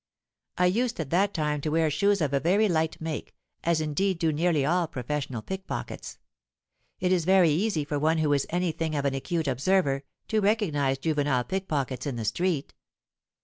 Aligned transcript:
I 0.57 0.65
used 0.65 0.99
at 0.99 1.11
that 1.11 1.31
time 1.31 1.61
to 1.61 1.69
wear 1.69 1.91
shoes 1.91 2.21
of 2.21 2.33
a 2.33 2.39
very 2.39 2.67
light 2.67 2.99
make—as 2.99 3.79
indeed 3.79 4.17
do 4.17 4.31
nearly 4.33 4.65
all 4.65 4.87
professional 4.87 5.43
pickpockets. 5.43 6.17
It 6.99 7.11
is 7.11 7.23
very 7.23 7.51
easy 7.51 7.85
for 7.85 7.99
one 7.99 8.17
who 8.17 8.33
is 8.33 8.47
any 8.49 8.71
thing 8.71 8.95
of 8.95 9.05
an 9.05 9.13
acute 9.13 9.47
observer, 9.47 10.03
to 10.29 10.39
recognise 10.41 10.97
juvenile 10.97 11.43
pickpockets 11.43 12.07
in 12.07 12.15
the 12.15 12.25
street. 12.25 12.73